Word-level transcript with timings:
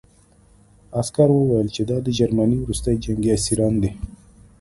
عسکر 0.99 1.29
وویل 1.31 1.67
چې 1.75 1.81
دا 1.89 1.97
د 2.03 2.07
جرمني 2.17 2.57
وروستي 2.59 2.93
جنګي 3.03 3.29
اسیران 3.37 3.73
دي 3.83 3.91